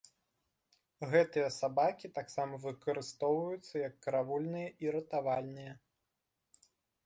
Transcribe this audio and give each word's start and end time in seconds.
Гэтыя 1.11 1.49
сабакі 1.57 2.11
таксама 2.17 2.59
выкарыстоўваюцца 2.65 3.75
як 3.87 3.93
каравульныя 4.07 4.69
і 4.87 4.93
ратавальныя. 4.99 5.73